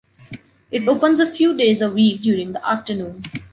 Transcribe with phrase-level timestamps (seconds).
[0.71, 3.21] It opens a few days a week during the afternoon.